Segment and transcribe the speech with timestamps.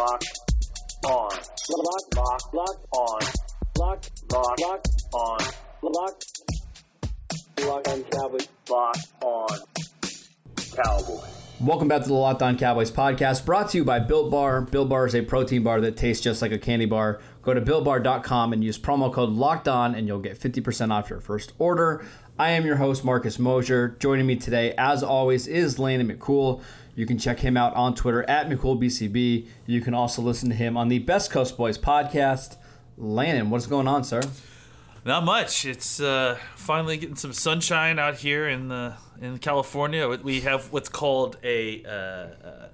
[0.00, 0.40] Locked
[1.04, 1.30] on.
[1.68, 3.20] Locked, locked, locked on.
[3.78, 5.38] Locked, locked, locked on.
[5.82, 6.24] Locked.
[7.66, 8.48] Locked on Cowboys.
[8.70, 9.48] Locked on
[10.56, 11.40] Cowboys.
[11.60, 14.62] Welcome back to the Locked On Cowboys podcast, brought to you by Built Bar.
[14.62, 17.20] Built Bar is a protein bar that tastes just like a candy bar.
[17.42, 21.20] Go to builtbar.com and use promo code Locked On, and you'll get 50% off your
[21.20, 22.06] first order.
[22.40, 23.98] I am your host, Marcus Mosher.
[23.98, 26.62] Joining me today, as always, is Landon McCool.
[26.94, 29.46] You can check him out on Twitter at McCoolBCB.
[29.66, 32.56] You can also listen to him on the Best Coast Boys podcast.
[32.96, 34.22] Landon, what's going on, sir?
[35.04, 35.66] Not much.
[35.66, 40.08] It's uh, finally getting some sunshine out here in the in California.
[40.08, 42.68] We have what's called a uh, uh,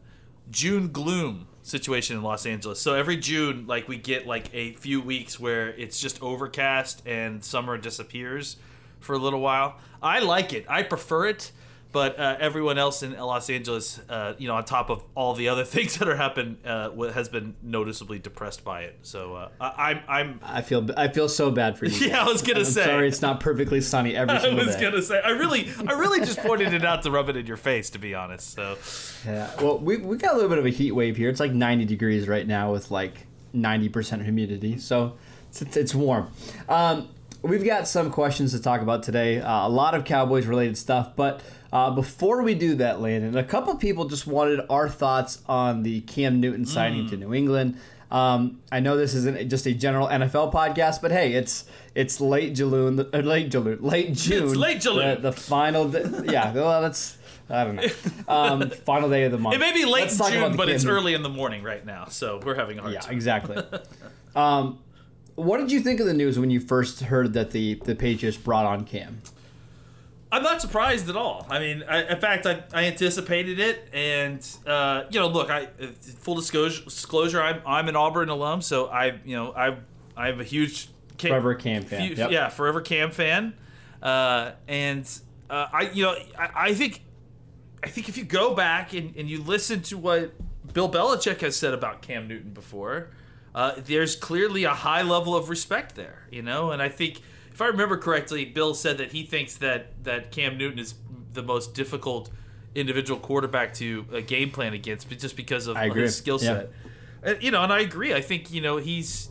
[0.49, 2.81] June gloom situation in Los Angeles.
[2.81, 7.43] So every June, like we get like a few weeks where it's just overcast and
[7.43, 8.59] summer disappears
[9.07, 9.77] for a little while.
[10.03, 10.67] I like it.
[10.69, 11.53] I prefer it
[11.97, 15.49] but uh, everyone else in Los Angeles, uh, you know, on top of all the
[15.49, 18.99] other things that are happening, uh, has been noticeably depressed by it.
[19.01, 21.97] So uh, I, I'm, I feel, I feel so bad for you.
[22.07, 22.85] Yeah, I was gonna I'm say.
[22.85, 24.63] Sorry, it's not perfectly sunny every single day.
[24.63, 24.83] I was day.
[24.83, 25.23] gonna say.
[25.23, 27.99] I really, I really just pointed it out to rub it in your face, to
[27.99, 28.53] be honest.
[28.53, 28.77] So.
[29.25, 29.51] Yeah.
[29.61, 31.31] Well, we we got a little bit of a heat wave here.
[31.31, 35.17] It's like 90 degrees right now with like 90% humidity, so
[35.49, 36.31] it's, it's warm.
[36.69, 37.09] Um,
[37.43, 39.41] we've got some questions to talk about today.
[39.41, 41.41] Uh, a lot of Cowboys related stuff, but
[41.73, 46.01] uh, before we do that, Landon, a couple people just wanted our thoughts on the
[46.03, 47.11] Cam Newton signing Mm.
[47.11, 47.77] to New England.
[48.11, 51.65] Um, I know this isn't just a general NFL podcast, but hey, it's
[51.95, 54.55] it's late June, uh, late June, late June.
[54.55, 54.97] late June.
[54.97, 55.91] The, the final,
[56.25, 56.53] yeah.
[56.53, 57.19] Well, that's
[57.51, 57.83] I don't know.
[58.29, 59.57] Um, final day of the month.
[59.57, 60.97] It may be late June, but it's Newton.
[60.99, 63.13] early in the morning right now, so we're having a hard Yeah, time.
[63.13, 63.57] exactly.
[64.37, 64.79] um,
[65.37, 68.37] what did you think of the news when you first heard that the the Patriots
[68.37, 69.21] brought on Cam?
[70.33, 71.47] I'm not surprised at all.
[71.49, 75.67] I mean, I, in fact, I, I anticipated it, and uh, you know, look, I
[76.21, 79.77] full disclosure, disclosure, I'm I'm an Auburn alum, so I, you know, I
[80.17, 82.07] I'm a huge Cam, Forever Cam fan.
[82.09, 82.31] few- Yep.
[82.33, 83.55] Yeah, forever Cam fan,
[84.03, 85.09] uh, and
[85.49, 87.03] uh, I, you know, I, I think
[87.85, 90.33] I think if you go back and, and you listen to what
[90.73, 93.11] Bill Belichick has said about Cam Newton before,
[93.57, 96.71] uh, there's clearly a high level of respect there, you know.
[96.73, 100.59] And I think, if I remember correctly, Bill said that he thinks that that Cam
[100.59, 100.95] Newton is
[101.33, 102.31] the most difficult
[102.75, 106.49] individual quarterback to uh, game plan against, but just because of his skill Yeah.
[106.61, 106.71] set.
[107.23, 108.13] And, you know, and I agree.
[108.13, 109.31] I think you know he's.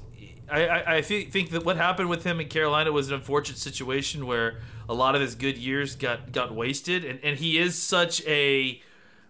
[0.49, 4.27] I, I, I think that what happened with him in Carolina was an unfortunate situation
[4.27, 8.25] where a lot of his good years got got wasted, and, and he is such
[8.25, 8.81] a,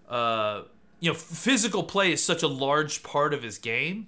[0.10, 0.64] uh,
[1.02, 4.08] you know, physical play is such a large part of his game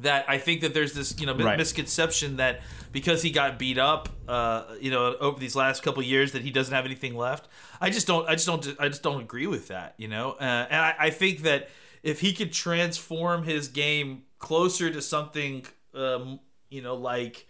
[0.00, 1.58] that I think that there's this you know Right.
[1.58, 2.60] misconception that
[2.92, 6.50] because he got beat up, uh, you know, over these last couple years that he
[6.50, 7.48] doesn't have anything left.
[7.80, 8.28] I just don't.
[8.28, 8.66] I just don't.
[8.80, 9.94] I just don't agree with that.
[9.98, 11.68] You know, uh, and I, I think that
[12.02, 15.64] if he could transform his game closer to something,
[15.94, 17.46] um, you know, like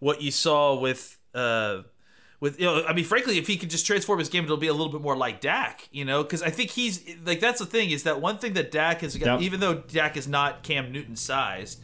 [0.00, 1.18] what you saw with.
[1.34, 1.82] Uh,
[2.40, 4.66] with you know, I mean, frankly, if he could just transform his game, it'll be
[4.66, 7.66] a little bit more like Dak, you know, because I think he's like that's the
[7.66, 9.42] thing is that one thing that Dak has got, Yep.
[9.42, 11.80] even though Dak is not Cam Newton sized,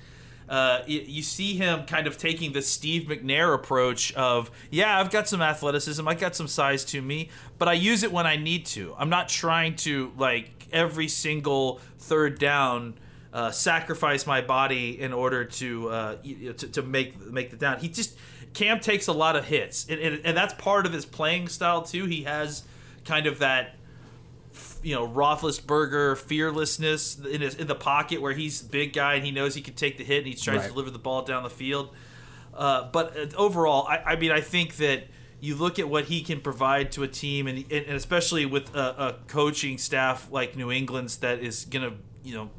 [0.49, 5.11] uh, you, you see him kind of taking the Steve McNair approach of, yeah, I've
[5.11, 8.37] got some athleticism, I got some size to me, but I use it when I
[8.37, 8.95] need to.
[8.99, 12.95] I'm not trying to like every single third down.
[13.33, 17.79] Uh, sacrifice my body in order to, uh, to to make make the down.
[17.79, 18.15] He just
[18.55, 21.83] Cam takes a lot of hits, and, and, and that's part of his playing style
[21.83, 22.05] too.
[22.07, 22.63] He has
[23.05, 23.77] kind of that
[24.83, 29.25] you know Roethlisberger fearlessness in his in the pocket where he's a big guy and
[29.25, 30.63] he knows he can take the hit and he tries Right.
[30.65, 31.95] to deliver the ball down the field.
[32.55, 35.05] Uh, but uh, overall, I, I mean, I think that
[35.41, 38.79] you look at what he can provide to a team, and, and especially with a,
[38.79, 42.51] a coaching staff like New England's that is going to you know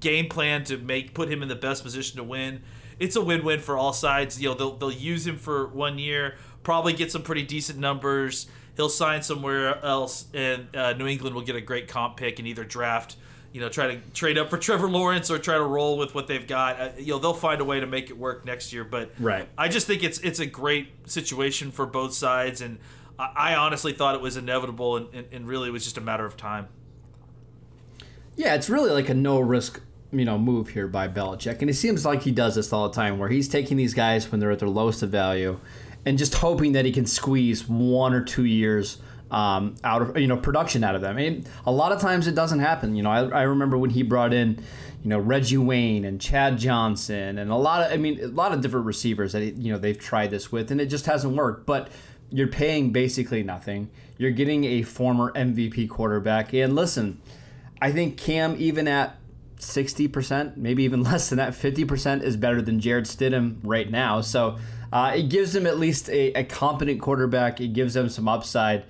[0.00, 2.62] game plan to make put him in the best position to win.
[2.98, 4.40] It's a win-win for all sides.
[4.40, 8.46] You know, they'll they'll use him for one year, probably get some pretty decent numbers.
[8.76, 12.48] He'll sign somewhere else, and uh, New England will get a great comp pick and
[12.48, 13.16] either draft,
[13.52, 16.26] you know, try to trade up for Trevor Lawrence or try to roll with what
[16.26, 16.80] they've got.
[16.80, 18.82] Uh, you know, they'll find a way to make it work next year.
[18.82, 19.48] But Right.
[19.56, 22.78] I just think it's it's a great situation for both sides, and
[23.16, 26.00] I, I honestly thought it was inevitable, and, and, and really it was just a
[26.00, 26.66] matter of time.
[28.36, 29.80] Yeah, it's really like a no risk,
[30.18, 32.94] you know, move here by Belichick, and it seems like he does this all the
[32.94, 35.58] time, where he's taking these guys when they're at their lowest of value,
[36.04, 38.98] and just hoping that he can squeeze one or two years
[39.30, 41.18] um, out of you know production out of them.
[41.18, 42.94] And a lot of times it doesn't happen.
[42.94, 44.62] You know, I, I remember when he brought in.
[45.02, 48.54] You know Reggie Wayne and Chad Johnson and a lot of I mean a lot
[48.54, 51.66] of different receivers that you know they've tried this with and it just hasn't worked.
[51.66, 51.90] But
[52.30, 53.90] you're paying basically nothing.
[54.18, 56.52] You're getting a former MVP quarterback.
[56.52, 57.20] And listen,
[57.80, 59.18] I think Cam, even at
[59.64, 64.20] 60%, maybe even less than that, 50% is better than Jarrett Stidham right now.
[64.20, 64.58] So
[64.92, 67.60] uh, it gives them at least a, a, competent quarterback.
[67.60, 68.84] It gives them some upside.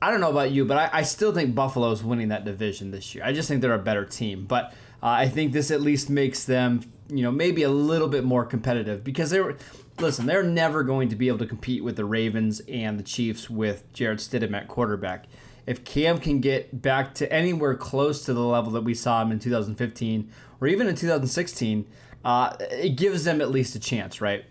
[0.00, 3.14] I don't know about you, but I, I still think Buffalo's winning that division this
[3.14, 3.24] year.
[3.24, 4.46] I just think they're a better team.
[4.46, 4.72] But
[5.02, 8.44] uh, I think this at least makes them, you know, maybe a little bit more
[8.44, 9.56] competitive because they were
[9.98, 13.50] listen, they're never going to be able to compete with the Ravens and the Chiefs
[13.50, 15.26] with Jarrett Stidham at quarterback.
[15.66, 19.30] If Cam can get back to anywhere close to the level that we saw him
[19.30, 20.30] in 2015
[20.60, 21.86] or even in 2016,
[22.24, 24.44] uh, it gives them at least a chance, right?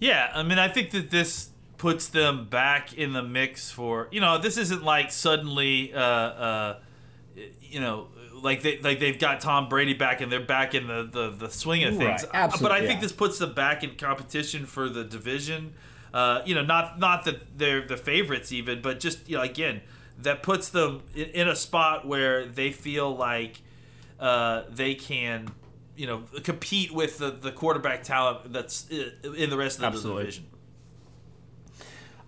[0.00, 4.20] Yeah, I mean, I think that this puts them back in the mix for you
[4.20, 6.78] know this isn't like suddenly uh, uh,
[7.60, 8.08] you know
[8.42, 11.50] like they like they've got Tom Brady back and they're back in the the, the
[11.50, 12.22] swing of things.
[12.24, 12.88] Right, absolutely, but I yeah.
[12.88, 15.74] think this puts them back in competition for the division.
[16.12, 19.80] Uh, you know, not not that they're the favorites even, but just you know, again,
[20.22, 23.60] that puts them in, in a spot where they feel like
[24.18, 25.48] uh, they can,
[25.96, 30.22] you know, compete with the, the quarterback talent that's in the rest of the Absolutely.
[30.22, 30.46] division.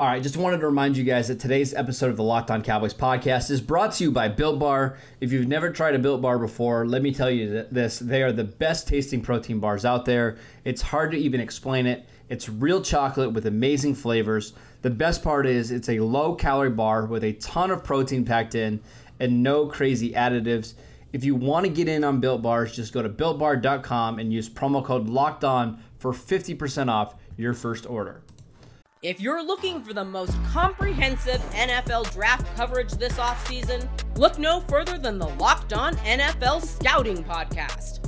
[0.00, 2.62] All right, just wanted to remind you guys that today's episode of the Locked On
[2.62, 4.96] Cowboys podcast is brought to you by Built Bar.
[5.20, 8.30] If you've never tried a Built Bar before, let me tell you this they are
[8.30, 10.38] the best tasting protein bars out there.
[10.64, 12.08] It's hard to even explain it.
[12.28, 14.52] It's real chocolate with amazing flavors.
[14.82, 18.54] The best part is it's a low calorie bar with a ton of protein packed
[18.54, 18.80] in
[19.18, 20.74] and no crazy additives.
[21.12, 24.48] If you want to get in on Built Bars, just go to builtbar.com and use
[24.48, 28.22] promo code LOCKED ON for 50% off your first order.
[29.02, 34.98] If you're looking for the most comprehensive NFL draft coverage this offseason, look no further
[34.98, 38.07] than the Locked On NFL Scouting Podcast.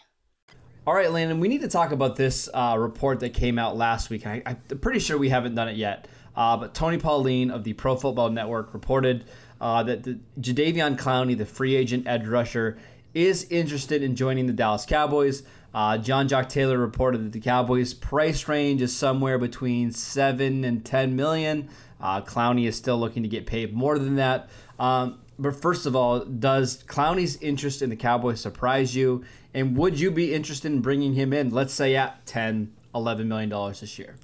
[0.87, 4.09] All right, Landon, we need to talk about this uh, report that came out last
[4.09, 4.25] week.
[4.25, 6.07] I, I'm pretty sure we haven't done it yet.
[6.35, 9.25] Uh, but Tony Pauline of the Pro Football Network reported
[9.59, 12.79] uh, that the Jadeveon Clowney, the free agent edge rusher,
[13.13, 15.43] is interested in joining the Dallas Cowboys.
[15.71, 21.15] Uh, Jean-Jacques Taylor reported that the Cowboys' price range is somewhere between seven and ten
[21.15, 21.69] million.
[22.01, 24.49] Uh, Clowney is still looking to get paid more than that.
[24.79, 29.23] Um, but first of all, does Clowney's interest in the Cowboys surprise you?
[29.53, 33.49] And would you be interested in bringing him in, let's say at 10, 11 million
[33.49, 34.15] dollars this year?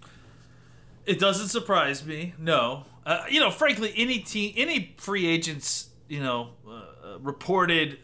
[1.05, 2.33] It doesn't surprise me.
[2.37, 7.97] No, uh, you know, frankly, any team, any free agents, you know, uh, reported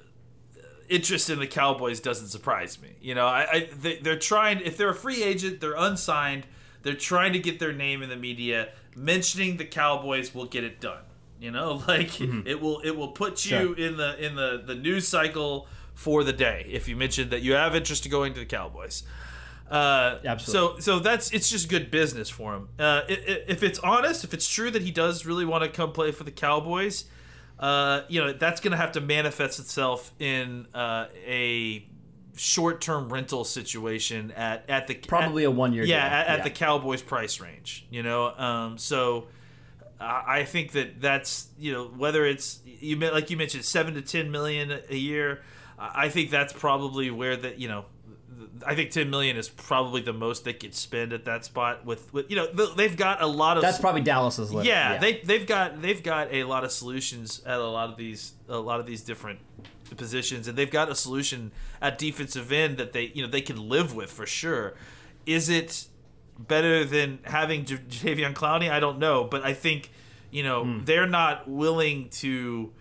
[0.89, 2.90] interest in the Cowboys doesn't surprise me.
[3.02, 4.61] You know, I, I they, they're trying.
[4.61, 6.47] If they're a free agent, they're unsigned.
[6.81, 8.69] They're trying to get their name in the media.
[8.95, 11.04] Mentioning the Cowboys will get it done.
[11.44, 13.78] You know, like it will it will put you Sure.
[13.78, 17.54] in the in the the news cycle for the day if you mention that you
[17.54, 19.04] have interest in going to the Cowboys.
[19.69, 20.81] Uh, Absolutely.
[20.81, 22.69] So so that's it's just good business for him.
[22.80, 26.12] Uh, if it's honest, if it's true that he does really want to come play
[26.12, 27.06] for the Cowboys,
[27.59, 31.88] uh, you know that's going to have to manifest itself in uh, a
[32.35, 36.44] short-term rental situation at at the Probably at- a one-year yeah at, at Yeah.
[36.44, 37.85] the Cowboys price range.
[37.90, 39.28] You know, um, so
[40.04, 44.31] I think that that's you know whether it's you like you mentioned seven to ten
[44.31, 45.42] million a year.
[45.78, 47.86] I think that's probably where the you know.
[48.66, 52.14] I think 10 million is probably the most they could spend at that spot with,
[52.14, 54.68] with you know they've got a lot of That's probably Dallas's list.
[54.68, 58.33] yeah, they they've got they've got a lot of solutions at a lot of these
[58.48, 59.40] a lot of these different
[59.95, 63.69] positions, and they've got a solution at defensive end that they you know they can
[63.69, 64.74] live with for sure.
[65.26, 65.88] Is it
[66.37, 68.69] better than having J- Javion Clowney?
[68.71, 69.92] I don't know, but I think
[70.31, 70.83] you know Hmm.
[70.85, 72.71] they're not willing to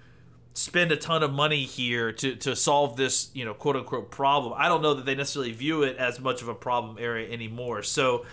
[0.54, 4.52] spend a ton of money here to, to solve this you know quote unquote problem.
[4.56, 7.82] I don't know that they necessarily view it as much of a problem area anymore.
[7.82, 8.24] So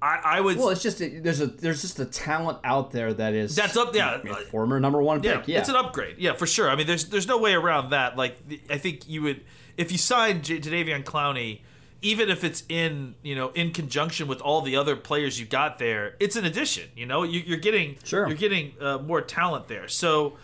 [0.00, 0.56] I, I would.
[0.58, 3.76] Well, it's just a, there's a there's just a talent out there that is That's
[3.76, 4.20] up- yeah.
[4.22, 5.48] a former number one yeah, pick.
[5.48, 6.16] Yeah, it's an upgrade.
[6.18, 6.70] Yeah, for sure.
[6.70, 8.16] I mean, there's there's no way around that.
[8.16, 9.40] Like, the- I think you would
[9.76, 11.60] if you signed J- Jadeveon Clowney,
[12.02, 15.78] even if it's in you know in conjunction with all the other players you got
[15.78, 16.88] there, it's an addition.
[16.96, 18.26] You know, you, you're getting Sure.
[18.28, 19.88] you're getting uh, more talent there.
[19.88, 20.36] So,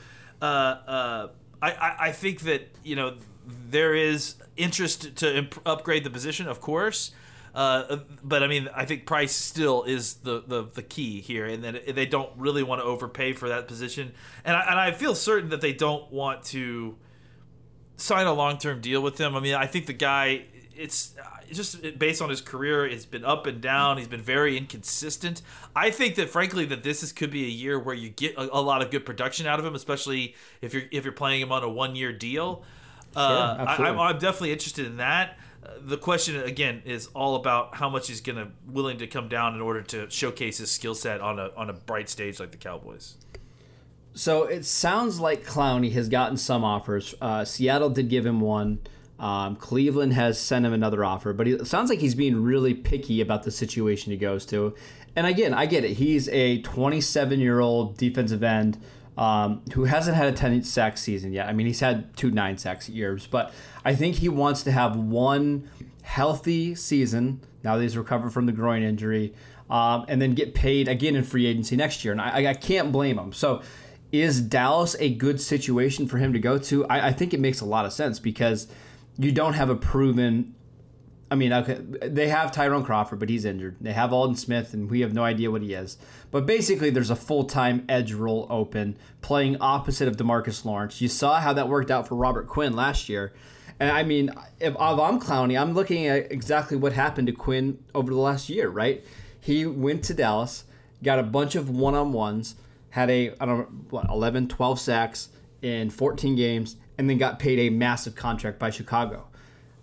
[0.42, 1.28] uh, uh,
[1.62, 3.16] I, I I think that you know
[3.70, 7.12] there is interest to imp- upgrade the position, of course.
[7.54, 11.62] Uh, but I mean, I think price still is the, the, the key here, and
[11.62, 14.10] that they don't really want to overpay for that position.
[14.44, 16.96] And I, and I feel certain that they don't want to
[17.96, 19.36] sign a long term deal with him.
[19.36, 23.24] I mean, I think the guy, it's it's just based on his career, it's been
[23.24, 23.98] up and down.
[23.98, 25.42] He's been very inconsistent.
[25.74, 28.58] I think that, frankly, that this is could be a year where you get a,
[28.58, 31.52] a lot of good production out of him, especially if you're if you're playing him
[31.52, 32.64] on a one year deal.
[33.16, 33.76] Uh, I.
[33.88, 35.38] I'm, I'm definitely interested in that.
[35.64, 39.54] Uh, the question again is all about how much he's gonna willing to come down
[39.54, 42.58] in order to showcase his skill set on a on a bright stage like the
[42.58, 43.16] Cowboys.
[44.14, 47.14] So it sounds like Clowney has gotten some offers.
[47.20, 48.78] Uh, Seattle did give him one.
[49.18, 52.74] Um, Cleveland has sent him another offer, but he, it sounds like he's being really
[52.74, 54.74] picky about the situation he goes to.
[55.16, 55.92] And again, I get it.
[55.92, 58.78] He's a 27 year old defensive end
[59.16, 61.48] um, who hasn't had a 10 sack season yet.
[61.48, 63.52] I mean, he's had two nine sacks years, but
[63.84, 65.68] I think he wants to have one
[66.02, 69.34] healthy season now that he's recovered from the groin injury,
[69.70, 72.12] um, and then get paid again in free agency next year.
[72.12, 73.32] And I, I can't blame him.
[73.32, 73.62] So
[74.12, 76.86] is Dallas a good situation for him to go to?
[76.86, 78.68] I, I think it makes a lot of sense because
[79.18, 80.54] you don't have a proven.
[81.30, 83.76] I mean, okay, they have Tyrone Crawford, but he's injured.
[83.80, 85.96] They have Aldon Smith, and we have no idea what he is.
[86.30, 91.00] But basically, there's a full time edge role open, playing opposite of Demarcus Lawrence.
[91.00, 93.32] You saw how that worked out for Robert Quinn last year.
[93.80, 94.30] And I mean,
[94.60, 98.48] if, if I'm Clowney, I'm looking at exactly what happened to Quinn over the last
[98.48, 99.04] year, right?
[99.40, 100.64] He went to Dallas,
[101.02, 102.54] got a bunch of one on ones,
[102.90, 105.28] had a, I don't know, what, 11, 12 sacks
[105.60, 109.26] in 14 games, and then got paid a massive contract by Chicago.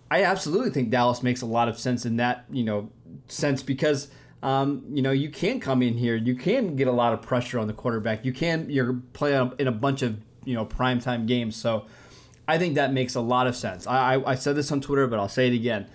[0.09, 2.89] I absolutely think Dallas makes a lot of sense in that, you know,
[3.27, 4.09] sense because,
[4.43, 7.59] um, you know, you can come in here, you can get a lot of pressure
[7.59, 8.25] on the quarterback.
[8.25, 11.55] You can, you're playing in a bunch of, you know, primetime games.
[11.55, 11.85] So
[12.47, 13.87] I think that makes a lot of sense.
[13.87, 15.87] I, I, I said this on Twitter, but I'll say it again.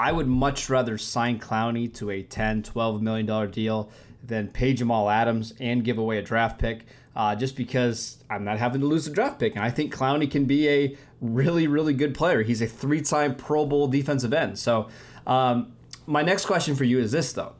[0.00, 3.90] I would much rather sign Clowney to a 10, 12 million dollar deal
[4.24, 6.86] than pay Jamal Adams and give away a draft pick.
[7.14, 10.30] Uh, just because I'm not having to lose a draft pick, and I think Clowney
[10.30, 12.42] can be a really, really good player.
[12.42, 14.58] He's a three-time Pro Bowl defensive end.
[14.58, 14.88] So,
[15.26, 15.72] um,
[16.06, 17.52] my next question for you is this though: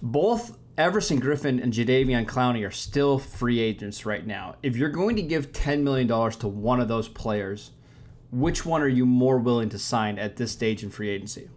[0.00, 4.56] both Everson Griffen and Jadeveon Clowney are still free agents right now.
[4.62, 7.72] If you're going to give $10 million to one of those players,
[8.30, 11.48] which one are you more willing to sign at this stage in free agency?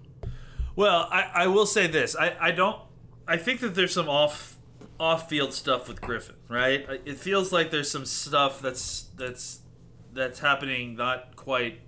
[0.75, 2.15] Well, I, I will say this.
[2.15, 2.80] I, I don't.
[3.27, 4.58] I think that there's some off
[5.00, 6.86] off field stuff with Griffen, right?
[7.06, 9.60] It feels like there's some stuff that's that's
[10.13, 11.82] that's happening not quite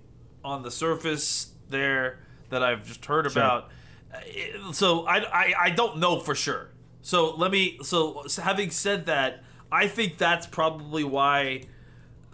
[0.44, 3.70] on the surface there that I've just heard about.
[4.14, 6.70] Uh, So I, I I don't know for sure.
[7.02, 7.78] So let me.
[7.82, 11.64] So having said that, I think that's probably why.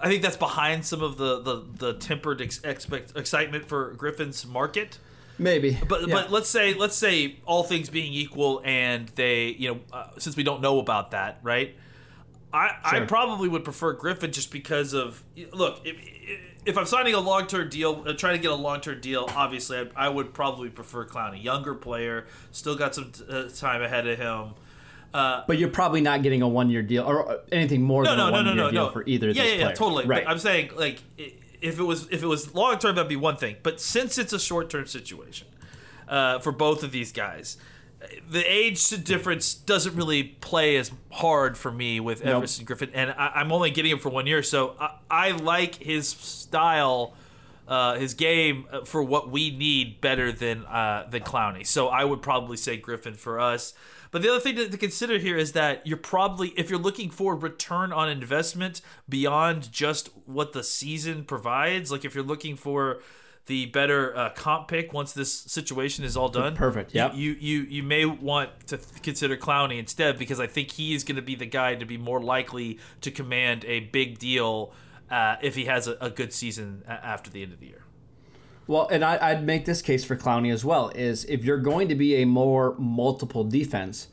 [0.03, 4.45] I think that's behind some of the the, the tempered ex- expect excitement for Griffen's
[4.45, 4.99] market.
[5.39, 6.15] Maybe, But Yeah.
[6.15, 10.37] but let's say let's say all things being equal, and they you know uh, since
[10.37, 11.77] we don't know about that, right?
[12.53, 15.97] I I probably would prefer Griffen just because of look if
[16.65, 19.29] if I'm signing a long term deal, uh, trying to get a long term deal,
[19.35, 24.07] obviously I, I would probably prefer Clowney, younger player, still got some uh, time ahead
[24.07, 24.55] of him.
[25.13, 28.33] But you're probably not getting a one-year deal or anything more No, than no, a
[28.33, 30.07] one-year no, no, deal for either of yeah, these yeah, yeah, totally.
[30.07, 30.25] Right.
[30.25, 31.03] But I'm saying like
[31.61, 33.57] if it was if it was long term, that'd be one thing.
[33.63, 35.47] But since it's a short term situation
[36.09, 37.57] uh, for both of these guys,
[38.29, 42.39] the age difference doesn't really play as hard for me with Nope.
[42.39, 45.77] Everson Griffen, and I, I'm only getting him for one year, so I, I like
[45.77, 47.15] his style.
[47.69, 52.05] Uh, his game uh, for what we need better than uh, than Clowney, so I
[52.05, 53.73] would probably say Griffen for us.
[54.13, 57.11] But the other thing to, to consider here is that you're probably, if you're looking
[57.11, 63.01] for return on investment beyond just what the season provides, like if you're looking for
[63.47, 67.61] the better uh, comp pick once this situation is all done, Perfect, you- You you
[67.63, 71.23] you may want to th- consider Clowney instead because I think he is going to
[71.23, 74.73] be the guy to be more likely to command a big deal
[75.11, 77.83] uh, if he has a, a good season after the end of the year.
[78.73, 80.89] Well, and I, I'd make this case for Clowney as well.
[80.95, 84.09] Is if you're going to be a more multiple defense,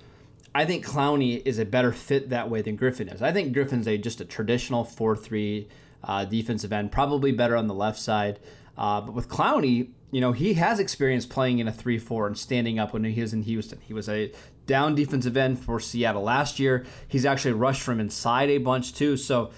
[0.54, 3.22] I think Clowney is a better fit that way than Griffen is.
[3.22, 5.70] I think Griffen's a just a traditional four three
[6.04, 8.42] uh, defensive end, probably better on the left side.
[8.78, 12.38] Uh, but with Clowney, you know, he has experience playing in a 3 4 and
[12.38, 13.80] standing up when he was in Houston.
[13.80, 14.34] He was a
[14.66, 16.86] down defensive end for Seattle last year.
[17.08, 19.16] He's actually rushed from inside a bunch too.
[19.16, 19.52] So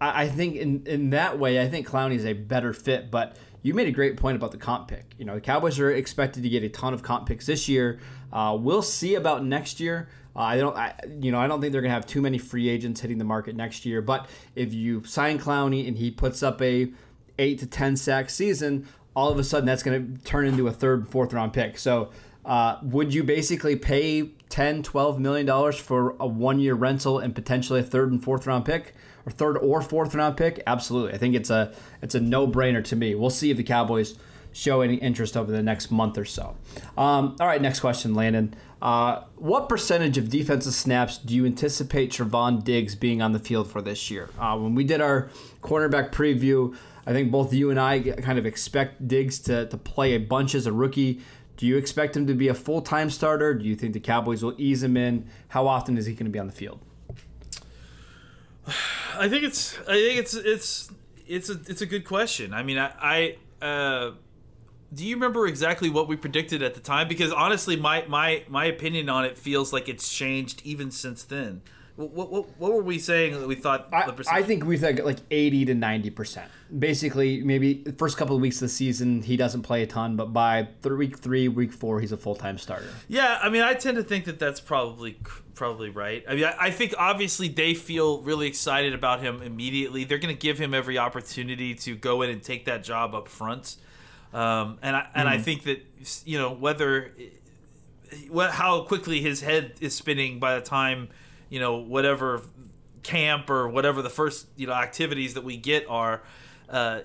[0.00, 3.10] I, I think in, in that way, I think Clowney is a better fit.
[3.10, 3.36] But
[3.66, 5.04] you made a great point about the comp pick.
[5.18, 7.98] You know, the Cowboys are expected to get a ton of comp picks this year.
[8.32, 10.08] Uh, we'll see about next year.
[10.36, 12.38] Uh, I don't, I, you know, I don't think they're going to have too many
[12.38, 14.00] free agents hitting the market next year.
[14.02, 16.92] But if you sign Clowney and he puts up a
[17.40, 20.72] eight to ten sack season, all of a sudden that's going to turn into a
[20.72, 21.76] third, fourth round pick.
[21.76, 22.10] So
[22.44, 27.34] uh, would you basically pay 10, 12 million dollars for a one year rental and
[27.34, 28.94] potentially a third and fourth round pick?
[29.26, 30.62] Or third or fourth round pick?
[30.66, 31.12] Absolutely.
[31.12, 33.14] I think it's a it's a no brainer to me.
[33.14, 34.16] We'll see if the Cowboys
[34.56, 36.56] show any interest over the next month or so.
[36.96, 38.54] Um, all right, next question, Landon.
[38.80, 43.70] Uh, what percentage of defensive snaps do you anticipate Trevon Diggs being on the field
[43.70, 44.30] for this year?
[44.38, 45.28] Uh, when we did our
[45.62, 46.74] cornerback preview,
[47.06, 50.54] I think both you and I kind of expect Diggs to, to play a bunch
[50.54, 51.20] as a rookie.
[51.58, 53.54] Do you expect him to be a full time starter?
[53.54, 55.28] Do you think the Cowboys will ease him in?
[55.48, 56.80] How often is he going to be on the field?
[59.18, 60.90] I think it's I think it's it's
[61.26, 62.52] it's a it's a good question.
[62.54, 64.12] I mean, I, I uh,
[64.92, 67.08] do you remember exactly what we predicted at the time?
[67.08, 71.62] Because honestly, my my my opinion on it feels like it's changed even since then.
[71.96, 73.88] What, what, what were we saying that we thought?
[73.90, 76.50] I, I think we think like eighty to ninety percent.
[76.78, 80.14] Basically, maybe the first couple of weeks of the season he doesn't play a ton,
[80.14, 82.88] but by week three, week four, he's a full time starter.
[83.08, 85.18] Yeah, I mean, I tend to think that that's probably
[85.54, 86.22] probably right.
[86.28, 90.04] I mean, I, I think obviously they feel really excited about him immediately.
[90.04, 93.26] They're going to give him every opportunity to go in and take that job up
[93.26, 93.76] front.
[94.34, 95.32] Um, and I and mm.
[95.32, 95.82] I think that
[96.26, 97.10] you know whether
[98.28, 101.08] what how quickly his head is spinning by the time
[101.48, 102.42] you know whatever
[103.02, 106.22] camp or whatever the first you know activities that we get are.
[106.68, 107.02] Uh,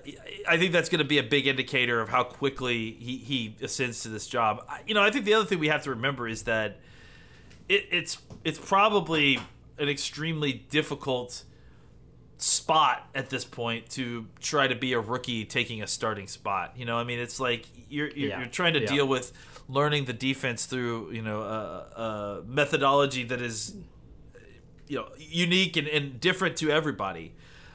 [0.48, 4.02] I think that's going to be a big indicator of how quickly he, he ascends
[4.02, 4.66] to this job.
[4.88, 6.78] You know, I think the other thing we have to remember is that
[7.68, 9.38] it, it's it's probably
[9.78, 11.44] an extremely difficult
[12.38, 16.72] spot at this point to try to be a rookie taking a starting spot.
[16.76, 18.38] You know, I mean, it's like you're you're, yeah.
[18.40, 18.86] you're trying to yeah.
[18.86, 19.32] deal with
[19.68, 23.76] learning the defense through you know a, a methodology that is
[24.92, 27.32] you know unique and, and different to everybody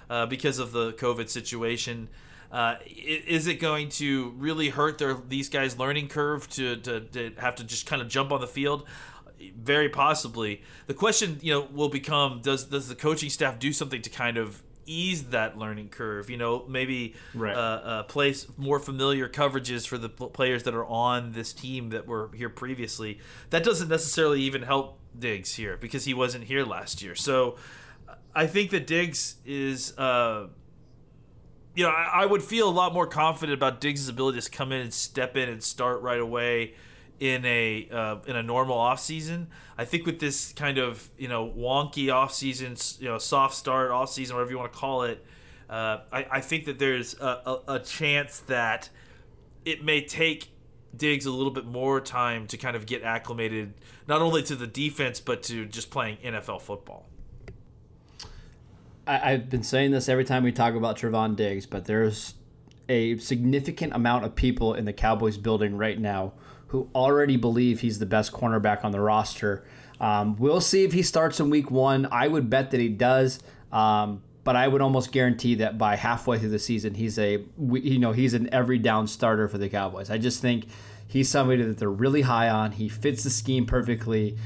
[0.10, 2.10] uh, because of the COVID situation.
[2.50, 7.32] Uh, is it going to really hurt their these guys' learning curve to, to, to
[7.40, 8.88] have to just kind of jump on the field?
[9.58, 10.62] Very possibly.
[10.86, 14.38] The question, you know, will become: Does does the coaching staff do something to kind
[14.38, 16.30] of ease that learning curve?
[16.30, 17.56] You know, maybe right.
[17.56, 22.08] uh, uh, place more familiar coverages for the players that are on this team that
[22.08, 23.20] were here previously.
[23.50, 27.16] That doesn't necessarily even help Diggs here because he wasn't here last year.
[27.16, 27.58] So
[28.36, 30.48] I think that Diggs is, uh,
[31.76, 34.72] you know, I, I, would feel a lot more confident about Diggs' ability to come
[34.72, 36.74] in and step in and start right away
[37.20, 39.48] in a uh, in a normal off season.
[39.78, 43.92] I think with this kind of you know wonky off season, you know, soft start
[43.92, 45.26] off season, whatever you want to call it.
[45.70, 47.26] Uh, I, I think that there's a,
[47.68, 48.90] a, a chance that
[49.66, 50.50] it may take
[50.98, 53.74] Diggs a little bit more time to kind of get acclimated,
[54.08, 57.08] not only to the defense but to just playing NFL football.
[59.08, 62.34] I, have been saying this every time we talk about Trevon Diggs, but there's
[62.90, 66.34] a significant amount of people in the Cowboys building right now
[66.68, 69.66] who already believe he's the best cornerback on the roster.
[70.02, 72.08] Um, we'll see if he starts in week one.
[72.12, 73.40] I would bet that he does.
[73.72, 78.00] Um, but I would almost guarantee that by halfway through the season, he's a you
[78.00, 80.10] know he's an every down starter for the Cowboys.
[80.10, 80.68] I just think
[81.06, 82.72] he's somebody that they're really high on.
[82.72, 84.38] He fits the scheme perfectly.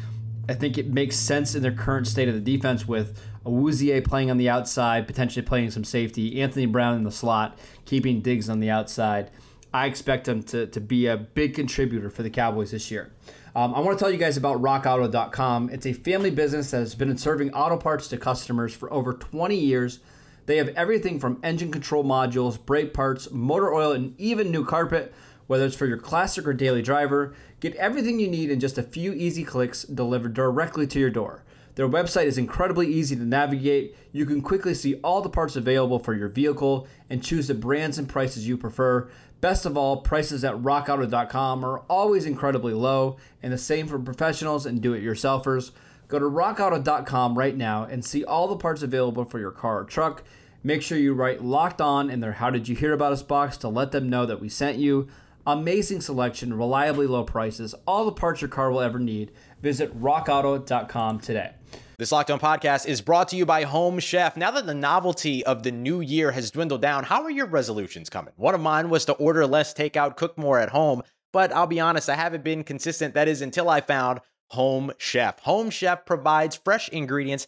[0.49, 4.31] I think it makes sense in their current state of the defense with Awuzie playing
[4.31, 8.59] on the outside, potentially playing some safety, Anthony Brown in the slot, keeping Diggs on
[8.59, 9.29] the outside.
[9.71, 13.11] I expect him to, to be a big contributor for the Cowboys this year.
[13.53, 15.69] Um, I want to tell you guys about rockauto.com.
[15.71, 19.57] It's a family business that has been serving auto parts to customers for over 20
[19.57, 19.99] years.
[20.45, 25.13] They have everything from engine control modules, brake parts, motor oil, and even new carpet.
[25.47, 28.83] Whether it's for your classic or daily driver, get everything you need in just a
[28.83, 31.43] few easy clicks delivered directly to your door.
[31.75, 33.95] Their website is incredibly easy to navigate.
[34.11, 37.97] You can quickly see all the parts available for your vehicle and choose the brands
[37.97, 39.09] and prices you prefer.
[39.39, 44.65] Best of all, prices at rockauto.com are always incredibly low, and the same for professionals
[44.65, 45.71] and do it yourselfers.
[46.07, 49.83] Go to rockauto.com right now and see all the parts available for your car or
[49.85, 50.23] truck.
[50.63, 53.57] Make sure you write locked on in their How Did You Hear About Us box
[53.57, 55.07] to let them know that we sent you.
[55.47, 59.31] Amazing selection, reliably low prices, all the parts your car will ever need.
[59.61, 61.51] Visit rockauto.com today.
[61.97, 64.37] This Locked On podcast is brought to you by Home Chef.
[64.37, 68.09] Now that the novelty of the new year has dwindled down, how are your resolutions
[68.09, 68.33] coming?
[68.37, 71.01] One of mine was to order less takeout, cook more at home,
[71.31, 73.13] but I'll be honest, I haven't been consistent.
[73.13, 75.39] That is until I found Home Chef.
[75.39, 77.47] Home Chef provides fresh ingredients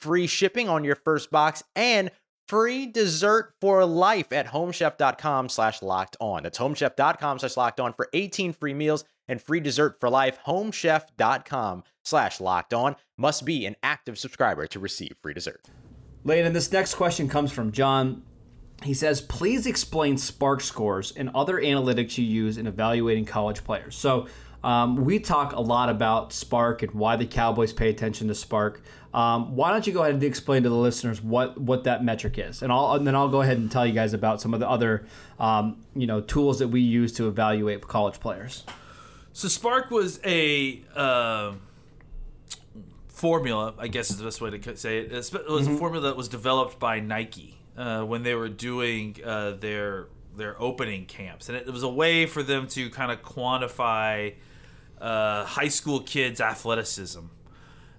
[0.00, 2.10] free shipping on your first box and
[2.48, 6.42] free dessert for life at homechef.com slash locked on.
[6.42, 10.38] That's homechef.com slash locked on for 18 free meals and free dessert for life.
[10.46, 15.68] Homechef.com slash locked on must be an active subscriber to receive free dessert.
[16.24, 18.22] Landon, this next question comes from John.
[18.82, 23.96] He says, please explain SPARQ scores and other analytics you use in evaluating college players.
[23.96, 24.26] So
[24.66, 28.78] um, we talk a lot about SPARQ and why the Cowboys pay attention to SPARQ.
[29.14, 32.36] Um, why don't you go ahead and explain to the listeners what what that metric
[32.36, 34.58] is, and I'll and then I'll go ahead and tell you guys about some of
[34.60, 35.06] the other
[35.38, 38.64] um, you know tools that we use to evaluate college players.
[39.32, 41.52] So SPARQ was a uh,
[43.06, 45.12] formula, I guess is the best way to say it.
[45.12, 45.74] It was mm-hmm.
[45.74, 50.60] a formula that was developed by Nike uh, when they were doing uh, their their
[50.60, 54.34] opening camps, and it, it, was a way for them to kind of quantify
[55.00, 57.20] uh, high school kids' athleticism.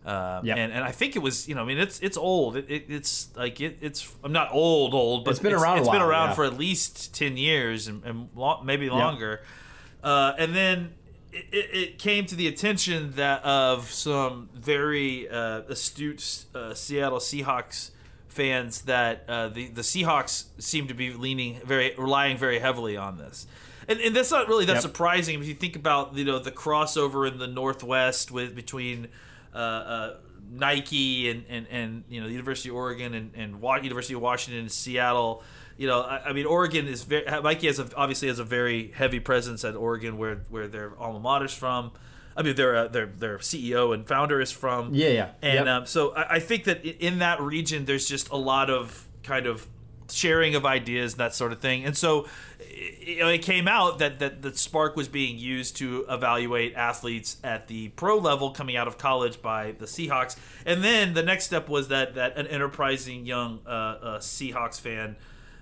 [0.05, 0.57] Uh, yep.
[0.57, 2.55] and, and I think it was, you know, I mean, it's it's old.
[2.55, 5.79] It, it, it's like it, it's I'm not old, old, but it's been around.
[5.79, 6.36] It's been around yeah.
[6.36, 8.29] for at least ten years and, and
[8.63, 9.41] maybe longer.
[9.41, 10.05] Yep.
[10.05, 10.93] Uh, and then
[11.33, 17.91] it, it, came to the attention that of some very uh, astute uh, Seattle Seahawks
[18.29, 23.17] fans that uh, the the Seahawks seem to be leaning very relying very heavily on
[23.17, 23.45] this.
[23.88, 24.82] And, and that's not really that yep.
[24.82, 29.08] surprising if you think about you know the crossover in the Northwest with between
[29.54, 30.17] uh, uh,
[30.52, 34.62] Nike and, and, and you know the University of Oregon and, and University of Washington
[34.62, 35.43] and Seattle.
[35.78, 38.91] You know, I, I mean, Oregon is very Nike has a, obviously has a very
[38.91, 41.91] heavy presence at Oregon, where where their alma mater's from.
[42.36, 44.93] I mean, their uh, their their CEO and founder is from.
[44.93, 45.30] Yeah, yeah.
[45.41, 45.67] And yep.
[45.67, 49.45] um, so I, I think that in that region, there's just a lot of kind
[49.45, 49.67] of
[50.12, 51.86] sharing of ideas, that sort of thing.
[51.86, 52.28] And so
[52.60, 57.67] it, it came out that, that that SPARQ was being used to evaluate athletes at
[57.67, 60.38] the pro level coming out of college by the Seahawks.
[60.65, 65.15] And then the next step was that that an enterprising young uh, uh, Seahawks fan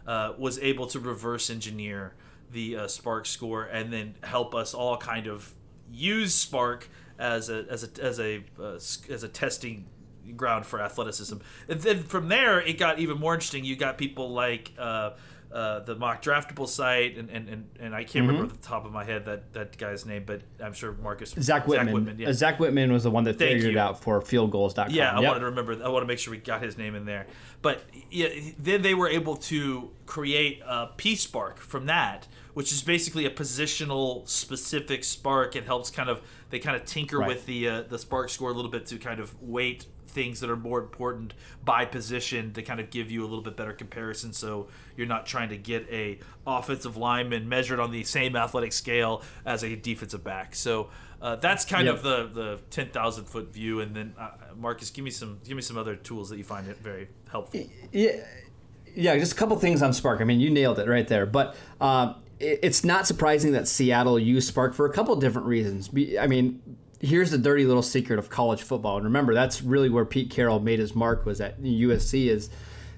[0.07, 2.13] uh, was able to reverse engineer
[2.51, 5.53] the uh, SPARQ score and then help us all kind of
[5.91, 6.83] use SPARQ
[7.17, 9.85] as a as a as a uh, as a testing
[10.33, 11.37] ground for athleticism.
[11.67, 13.65] And then from there, it got even more interesting.
[13.65, 15.11] You got people like uh,
[15.55, 18.27] uh, the MockDraftable site, and, and, and, and I can't mm-hmm.
[18.27, 21.33] remember at the top of my head that, that guy's name, but I'm sure Marcus
[21.39, 21.87] Zach Whitman.
[21.87, 22.27] Zach Whitman, yeah.
[22.27, 23.77] uh, Zach Whitman was the one that Thank figured you.
[23.77, 24.89] it out for fieldgulls.com.
[24.89, 25.27] Yeah, I yep.
[25.29, 25.81] wanted to remember.
[25.81, 27.27] I want to make sure we got his name in there.
[27.61, 28.27] But yeah,
[28.59, 33.31] then they were able to create a P SPARQ from that, which is basically a
[33.31, 35.55] positional specific SPARQ.
[35.55, 37.29] It helps kind of they kind of tinker right.
[37.29, 40.49] with the uh, the SPARQ score a little bit to kind of weight things that
[40.49, 44.31] are more important by position to kind of give you a little bit better comparison
[44.31, 49.21] so you're not trying to get a offensive lineman measured on the same athletic scale
[49.45, 50.89] as a defensive back so
[51.21, 51.95] uh, that's kind yep.
[51.95, 55.61] of the the 10,000 foot view and then uh, Marcus give me some give me
[55.61, 57.59] some other tools that you find it very helpful
[57.91, 58.11] yeah
[58.95, 61.57] yeah just a couple things on SPARQ i mean you nailed it right there but
[61.81, 65.89] um, it's not surprising that Seattle used SPARQ for a couple different reasons.
[66.19, 66.61] I mean,
[67.05, 68.97] here's the dirty little secret of college football.
[68.97, 72.49] And remember, that's really where Pete Carroll made his mark was at USC is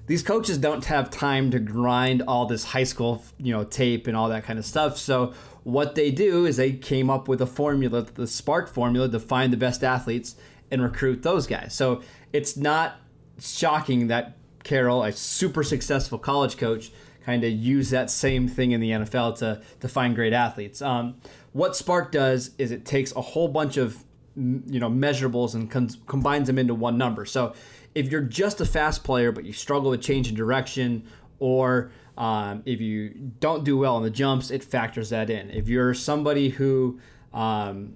[0.07, 4.15] these coaches don't have time to grind all this high school, you know, tape and
[4.15, 4.97] all that kind of stuff.
[4.97, 9.19] So what they do is they came up with a formula, the SPARQ formula, to
[9.19, 10.35] find the best athletes
[10.71, 11.73] and recruit those guys.
[11.73, 12.95] So it's not
[13.39, 16.91] shocking that Carroll, a super successful college coach,
[17.25, 20.81] kind of use that same thing in the NFL to to find great athletes.
[20.81, 21.15] Um,
[21.57, 24.03] what SPARQ does is it takes a whole bunch of
[24.35, 25.71] you know measurables and
[26.05, 27.25] combines them into one number.
[27.25, 27.55] So
[27.95, 31.07] if you're just a fast player but you struggle with change in direction,
[31.39, 35.49] or um, if you don't do well on the jumps, it factors that in.
[35.49, 36.99] If you're somebody who
[37.33, 37.95] um,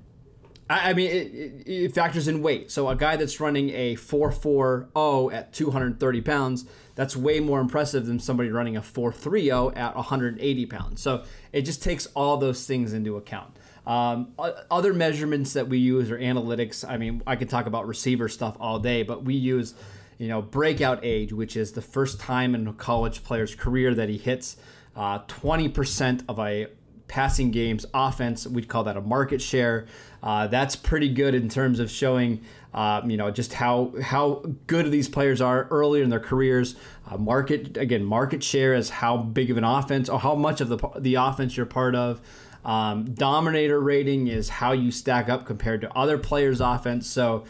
[0.74, 2.72] I, mean, it, it, it, factors in weight.
[2.72, 8.20] So a guy that's running a 4.40 at 230 pounds, that's way more impressive than
[8.20, 11.02] somebody running a 4.30 at 180 pounds.
[11.02, 13.58] So it just takes all those things into account.
[13.86, 14.34] Um,
[14.70, 16.88] other measurements that we use are analytics.
[16.88, 19.74] I mean, I could talk about receiver stuff all day, but we use
[20.20, 24.08] you know, breakout age, which is the first time in a college player's career that
[24.08, 24.58] he hits
[24.96, 26.68] uh, 20% of a
[27.12, 28.48] passing games offense.
[28.48, 29.86] We'd call that a market share.
[30.24, 32.42] Uh, that's pretty good in terms of showing,
[32.74, 36.76] uh, you know, just how how good these players are earlier in their careers.
[37.10, 40.70] Uh, market again, market share is how big of an offense or how much of
[40.70, 42.22] the the offense you're part of.
[42.64, 47.08] Um, dominator rating is how you stack up compared to other players' offense.
[47.08, 47.44] So,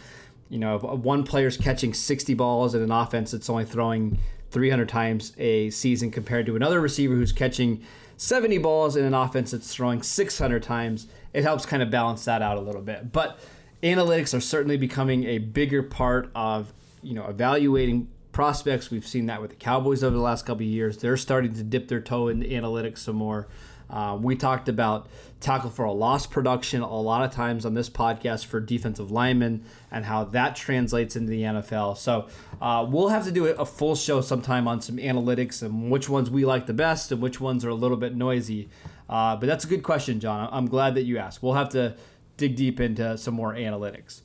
[0.49, 4.17] you know, if one player's catching 60 balls in an offense that's only throwing
[4.49, 7.83] 300 times a season compared to another receiver who's catching
[8.21, 12.43] 70 balls in an offense that's throwing 600 times, it helps kind of balance that
[12.43, 13.11] out a little bit.
[13.11, 13.39] But
[13.81, 18.91] analytics are certainly becoming a bigger part of, you know, evaluating prospects.
[18.91, 20.99] We've seen that with the Cowboys over the last couple of years.
[20.99, 23.47] They're starting to dip their toe into analytics some more.
[23.91, 25.07] Uh, we talked about
[25.41, 29.63] tackle for a loss production a lot of times on this podcast for defensive linemen
[29.91, 31.97] and how that translates into the NFL.
[31.97, 32.27] So
[32.61, 36.29] uh, we'll have to do a full show sometime on some analytics and which ones
[36.29, 38.69] we like the best and which ones are a little bit noisy.
[39.09, 40.47] Uh, but that's a good question, John.
[40.51, 41.43] I'm glad that you asked.
[41.43, 41.95] We'll have to
[42.37, 44.21] dig deep into some more analytics.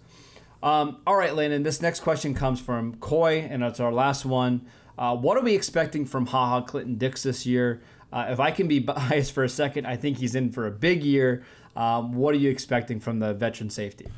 [0.63, 4.67] Um, all right, Landon, this next question comes from Coy, and it's our last one.
[4.99, 7.83] Uh, what are we expecting from HaHa Clinton Dix this year?
[8.17, 10.71] Uh, if I can be biased for a second, I think he's in for a
[10.71, 11.45] big year.
[11.77, 14.09] Um, what are you expecting from the veteran safety?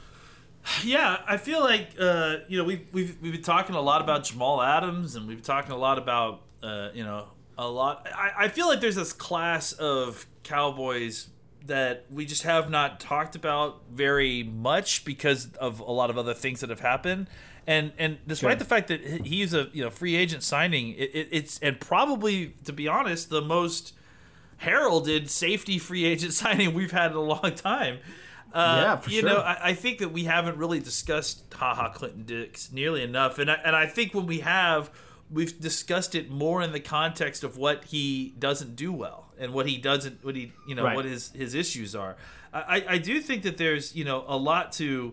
[0.85, 4.25] Yeah, I feel like uh, you know we've, we've we've been talking a lot about
[4.25, 8.07] Jamal Adams, and we've been talking a lot about uh, you know a lot.
[8.15, 11.29] I, I feel like there's this class of Cowboys
[11.67, 16.35] that we just have not talked about very much because of a lot of other
[16.35, 17.29] things that have happened.
[17.69, 18.59] And and despite Sure.
[18.59, 22.55] the fact that he's a you know free agent signing, it, it, it's and probably
[22.65, 23.93] to be honest the most
[24.59, 27.99] heralded safety free agent signing we've had in a long time.
[28.53, 29.29] Uh, Yeah, for you sure.
[29.31, 33.51] know, I, I think that we haven't really discussed HaHa Clinton Dix nearly enough, and
[33.51, 34.91] I, and I think when we have,
[35.31, 39.67] we've discussed it more in the context of what he doesn't do well and what
[39.67, 40.97] he doesn't, what he you know, Right.
[40.97, 42.17] what his his issues are.
[42.53, 45.13] I, I do think that there's you know a lot to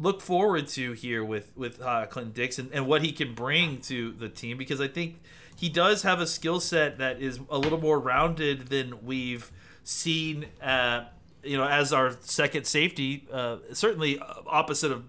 [0.00, 3.80] look forward to here with with uh, Clinton Dix and, and what he can bring
[3.82, 5.20] to the team because I think
[5.54, 9.50] he does have a skill set that is a little more rounded than we've
[9.82, 10.46] seen.
[10.62, 11.04] Uh,
[11.42, 15.04] you know, as our second safety, uh, certainly opposite of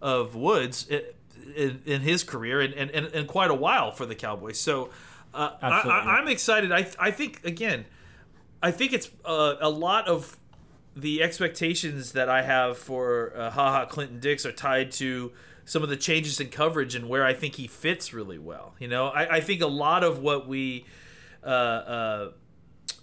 [0.00, 0.88] of Woods
[1.56, 4.58] in, in his career and, and, and, quite a while for the Cowboys.
[4.58, 4.90] So
[5.32, 6.72] uh, I, I, I'm excited.
[6.72, 7.84] I I think again,
[8.62, 10.36] I think it's uh, a lot of
[10.94, 15.32] the expectations that I have for uh, HaHa Clinton Dix are tied to
[15.64, 18.74] some of the changes in coverage and where I think he fits really well.
[18.78, 20.84] You know, I, I think a lot of what we,
[21.42, 22.30] uh, uh,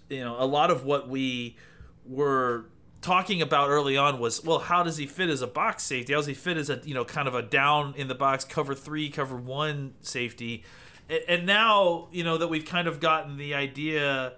[0.09, 1.55] you know, a lot of what we
[2.05, 2.65] were
[3.01, 6.13] talking about early on was, well, how does he fit as a box safety?
[6.13, 8.43] How does he fit as a, you know, kind of a down in the box
[8.43, 10.63] cover three, cover one safety?
[11.09, 14.33] And, and now, you know, that we've kind of gotten the idea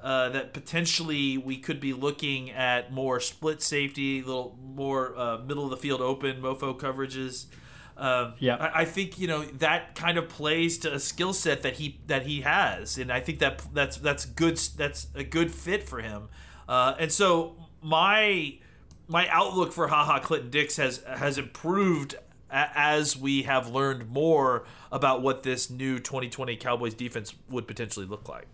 [0.00, 5.64] uh, that potentially we could be looking at more split safety, little more uh, middle
[5.64, 7.46] of the field open mofo coverages.
[7.96, 8.56] Um, Yeah.
[8.56, 11.98] I, I think you know that kind of plays to a skill set that he
[12.06, 14.58] that he has, and I think that that's that's good.
[14.76, 16.28] That's a good fit for him.
[16.68, 18.58] Uh, and so my
[19.08, 22.16] my outlook for HaHa Clinton Dix has has improved
[22.50, 28.04] a- as we have learned more about what this new 2020 Cowboys defense would potentially
[28.06, 28.46] look like.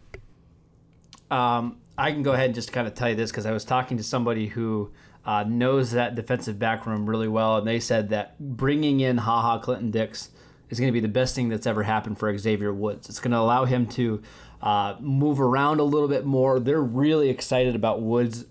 [1.33, 3.65] Um, I can go ahead and just kind of tell you this because I was
[3.65, 4.93] talking to somebody who
[5.25, 9.63] uh, knows that defensive back room really well, and they said that bringing in HaHa
[9.63, 10.31] Clinton Dix
[10.69, 13.09] is going to be the best thing that's ever happened for Xavier Woods.
[13.09, 14.23] It's going to allow him to
[14.63, 16.61] uh, move around a little bit more.
[16.61, 18.47] They're really excited about Woods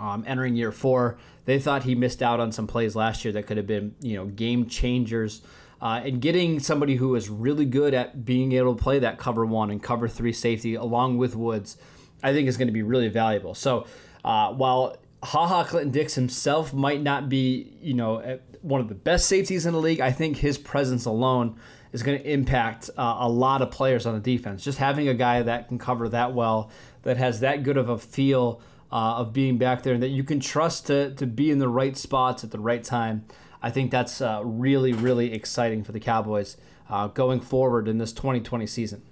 [0.00, 1.18] um, entering year four.
[1.44, 4.16] They thought he missed out on some plays last year that could have been, you
[4.16, 5.42] know, game changers.
[5.80, 9.44] Uh, and getting somebody who is really good at being able to play that cover
[9.44, 11.76] one and cover three safety along with Woods,
[12.22, 13.54] I think is going to be really valuable.
[13.54, 13.86] So
[14.24, 18.88] uh, while HaHa ha Clinton Dix himself might not be, you know, eh, one of
[18.88, 21.56] the best safeties in the league, I think his presence alone
[21.92, 24.64] is going to impact uh, a lot of players on the defense.
[24.64, 26.70] Just having a guy that can cover that well,
[27.02, 30.24] that has that good of a feel uh, of being back there, and that you
[30.24, 33.24] can trust to, to be in the right spots at the right time.
[33.62, 36.56] I think that's uh, really, really exciting for the Cowboys
[36.88, 39.02] uh, going forward in this 2020 season.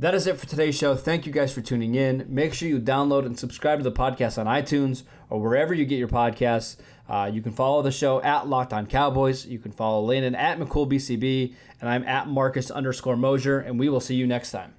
[0.00, 0.94] That is it for today's show.
[0.94, 2.24] Thank you guys for tuning in.
[2.26, 5.98] Make sure you download and subscribe to the podcast on iTunes or wherever you get
[5.98, 6.76] your podcasts.
[7.06, 9.44] Uh, you can follow the show at Locked On Cowboys.
[9.44, 14.00] You can follow Landon at McCoolBCB, and I'm at Marcus underscore Mosher, and we will
[14.00, 14.72] see you next time.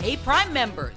[0.00, 0.96] Hey, Prime members,